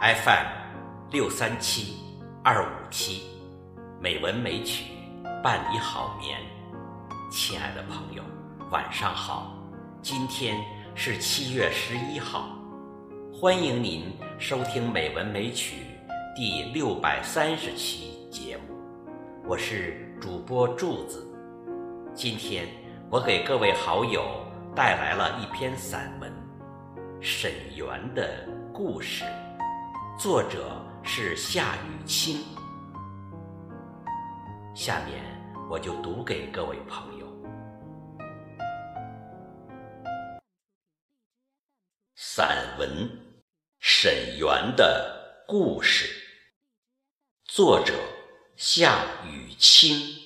[0.00, 0.46] FM
[1.10, 1.98] 六三七
[2.42, 3.20] 二五七，
[4.00, 4.86] 美文美曲
[5.44, 6.38] 伴你好眠。
[7.30, 8.22] 亲爱的朋友，
[8.70, 9.54] 晚上好！
[10.00, 10.56] 今天
[10.94, 12.48] 是七月十一号，
[13.30, 15.76] 欢迎您收听《美文美曲》
[16.34, 18.74] 第六百三十期节目。
[19.44, 21.30] 我是主播柱子。
[22.14, 22.66] 今天
[23.10, 24.24] 我给各位好友
[24.74, 26.32] 带来了一篇散文
[27.20, 29.24] 《沈园的故事》。
[30.22, 32.44] 作者是夏雨清，
[34.74, 35.24] 下面
[35.70, 37.26] 我就读给各位朋友。
[42.16, 43.08] 散文
[43.78, 46.04] 《沈园的故事》，
[47.46, 47.94] 作者
[48.56, 50.19] 夏雨清。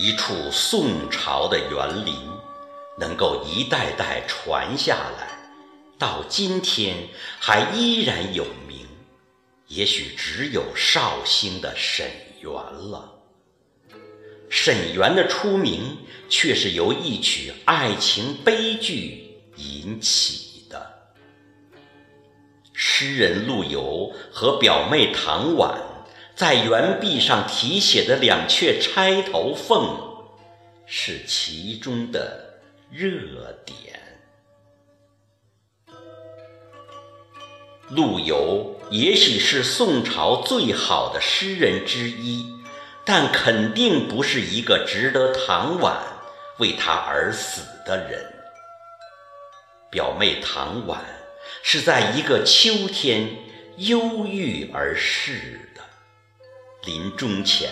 [0.00, 2.14] 一处宋朝的园林，
[2.96, 5.36] 能够一代代传下来，
[5.98, 7.08] 到今天
[7.40, 8.86] 还依然有名，
[9.66, 12.06] 也许只有绍兴的沈
[12.40, 13.12] 园了。
[14.48, 21.10] 沈园的出名，却是由一曲爱情悲剧引起的。
[22.72, 25.87] 诗人陆游和表妹唐婉。
[26.38, 29.98] 在园壁上题写的两阙钗头凤，
[30.86, 32.60] 是其中的
[32.92, 34.00] 热点。
[37.88, 42.46] 陆游也许是宋朝最好的诗人之一，
[43.04, 46.00] 但肯定不是一个值得唐婉
[46.60, 48.24] 为他而死的人。
[49.90, 51.04] 表妹唐婉
[51.64, 53.28] 是在一个秋天
[53.78, 55.64] 忧郁而逝。
[56.88, 57.68] 临终前，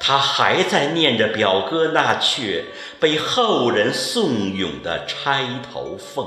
[0.00, 2.64] 他还在念着表哥那阙
[2.98, 6.26] 被后人颂咏的《钗头凤》。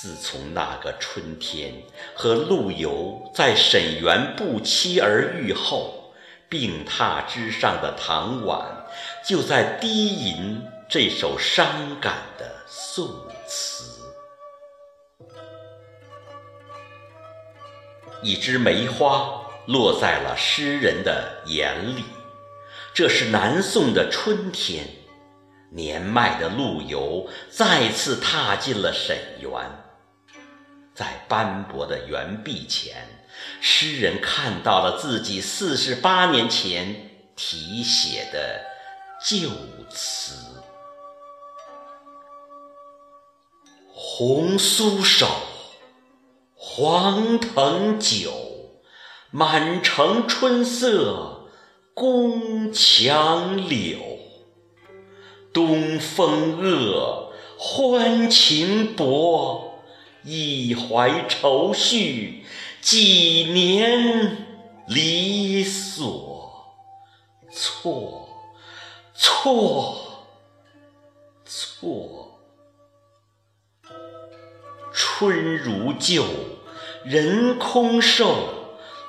[0.00, 1.74] 自从那个春天
[2.14, 6.14] 和陆游在沈园不期而遇后，
[6.48, 8.86] 病榻之上的唐婉
[9.22, 13.06] 就在低吟这首伤感的宋
[13.46, 13.84] 词。
[18.22, 19.41] 一枝梅花。
[19.66, 22.04] 落在了诗人的眼里。
[22.94, 24.86] 这是南宋的春天，
[25.70, 29.50] 年迈的陆游再次踏进了沈园，
[30.94, 33.08] 在斑驳的园壁前，
[33.62, 38.60] 诗人看到了自己四十八年前题写的
[39.24, 39.48] 旧
[39.88, 40.34] 词
[43.88, 45.26] ：“红酥手，
[46.54, 48.48] 黄藤酒。”
[49.34, 51.46] 满城春色
[51.94, 53.98] 宫墙柳，
[55.54, 59.78] 东风恶，欢情薄，
[60.22, 62.44] 一怀愁绪，
[62.82, 64.36] 几年
[64.86, 66.74] 离索，
[67.50, 68.28] 错
[69.14, 70.26] 错
[71.46, 72.38] 错，
[74.92, 76.22] 春如旧，
[77.02, 78.61] 人空瘦。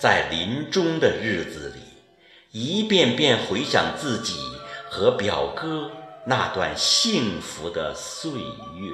[0.00, 1.80] 在临终的日子里，
[2.52, 4.34] 一遍遍回想自己
[4.88, 5.90] 和表哥
[6.24, 8.90] 那段幸福的岁月。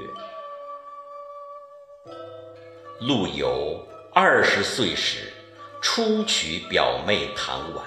[2.98, 5.32] 陆游二十岁时
[5.80, 7.86] 初娶表妹唐婉，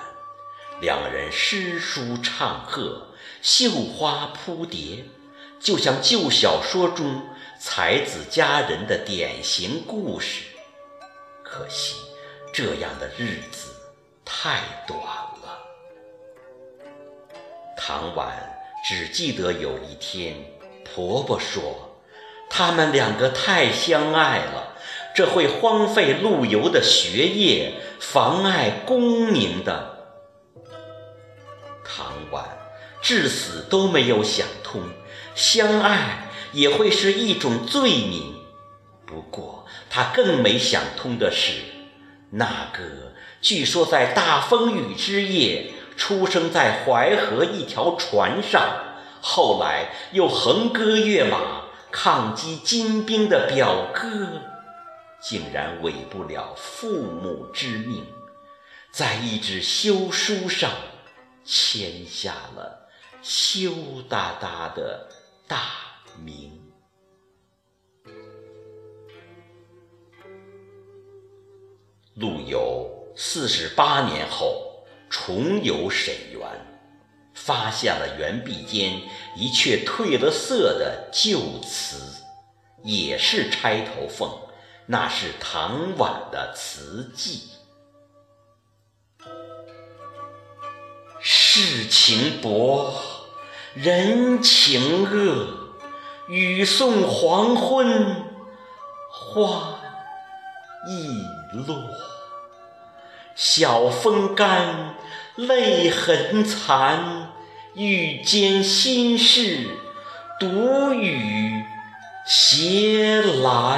[0.79, 3.07] 两人诗书唱和，
[3.41, 5.03] 绣花扑蝶，
[5.59, 7.21] 就像旧小说中
[7.59, 10.45] 才子佳人的典型故事。
[11.43, 12.08] 可惜。
[12.53, 13.73] 这样的日子
[14.25, 15.59] 太短了。
[17.77, 18.31] 唐婉
[18.87, 20.35] 只记得有一天，
[20.83, 21.97] 婆婆说
[22.49, 24.75] 他们两个太相爱了，
[25.15, 29.97] 这会荒废陆游的学业，妨碍功名的。
[31.83, 32.45] 唐婉
[33.01, 34.81] 至死都没有想通，
[35.35, 38.35] 相爱也会是一种罪名。
[39.05, 41.53] 不过，他更没想通的是，
[42.31, 48.61] 那个据说在大风雨之夜出生在淮河一条船上，
[49.21, 54.09] 后来又横戈跃马抗击金兵的表哥，
[55.19, 58.05] 竟然违不了父母之命，
[58.91, 60.69] 在一纸休书上
[61.43, 62.87] 签下了
[63.21, 63.71] 羞
[64.07, 65.09] 答答的
[65.47, 65.57] 大
[66.23, 66.48] 名。
[72.19, 72.85] 陆游
[73.15, 76.41] 四十八年后重游沈园，
[77.33, 79.01] 发现了园壁间
[79.37, 82.21] 一阙褪了色的旧词，
[82.83, 84.29] 也是钗头凤，
[84.85, 87.43] 那是唐婉的词记。
[91.21, 92.93] 世情薄，
[93.75, 95.47] 人情恶，
[96.27, 98.25] 雨送黄昏，
[99.09, 99.78] 花
[100.87, 101.23] 易
[101.67, 101.89] 落。
[103.35, 104.95] 晓风干，
[105.35, 107.33] 泪痕残。
[107.75, 109.67] 欲笺心事，
[110.39, 111.63] 独语
[112.25, 113.77] 斜阑。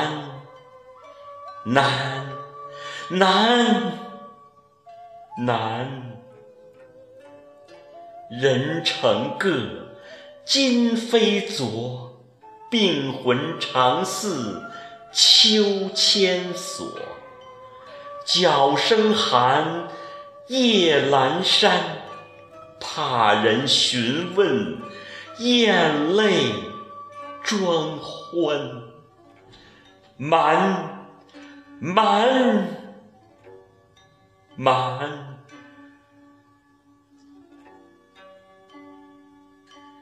[1.66, 2.26] 难，
[3.10, 3.92] 难，
[5.38, 6.18] 难。
[8.30, 9.52] 人成各，
[10.46, 12.24] 今非昨。
[12.72, 14.64] 病魂常似
[15.12, 16.88] 秋千索。
[18.26, 19.88] 角声寒，
[20.48, 21.98] 夜阑珊，
[22.80, 24.78] 怕人询问，
[25.40, 26.54] 咽泪
[27.44, 28.84] 装欢。
[30.18, 31.08] 满，
[31.80, 32.68] 满，
[34.56, 35.40] 满。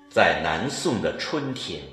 [0.10, 1.84] 在南宋的春天，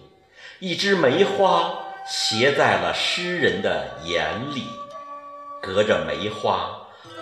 [0.59, 4.65] 一枝梅花斜在了诗人的眼里。
[5.61, 6.71] 隔着梅花，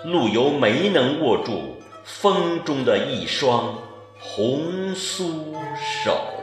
[0.04, 3.78] 陆游没能握住风中的一双
[4.20, 5.54] 红酥
[6.04, 6.33] 手。